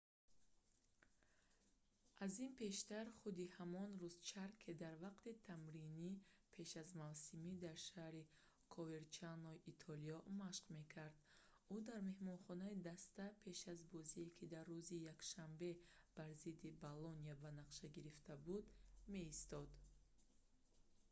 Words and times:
аз 2.25 2.33
ин 2.45 2.51
пештар 2.59 3.05
худи 3.19 3.45
ҳамон 3.57 3.89
рӯз 4.01 4.15
ҷарке 4.31 4.71
дар 4.83 4.95
вақти 5.05 5.39
тамрини 5.49 6.11
пеш 6.53 6.69
аз 6.83 6.89
мавсимӣ 7.03 7.53
дар 7.65 7.77
шаҳри 7.89 8.23
коверчанои 8.75 9.63
итолиё 9.71 10.17
машқ 10.43 10.65
мекард 10.77 11.15
ӯ 11.75 11.77
дар 11.87 11.99
меҳмонхонаи 12.09 12.81
даста 12.89 13.25
пеш 13.43 13.59
аз 13.73 13.79
бозие 13.93 14.29
ки 14.37 14.45
дар 14.53 14.65
рӯзи 14.73 14.97
якшанбе 15.13 15.71
бар 16.17 16.29
зидди 16.43 16.69
болония 16.83 17.35
ба 17.43 17.49
нақша 17.61 17.87
гирифта 17.95 18.33
буд 18.47 18.65
меистод 19.13 19.69